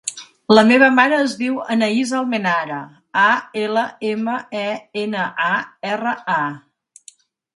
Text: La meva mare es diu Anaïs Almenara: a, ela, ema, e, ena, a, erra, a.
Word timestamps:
La 0.57 0.61
meva 0.67 0.85
mare 0.99 1.17
es 1.25 1.33
diu 1.41 1.57
Anaïs 1.73 2.13
Almenara: 2.19 2.79
a, 3.25 3.27
ela, 3.65 3.83
ema, 4.13 4.37
e, 4.61 4.65
ena, 5.03 5.27
a, 5.51 5.53
erra, 5.91 6.15
a. 6.37 6.41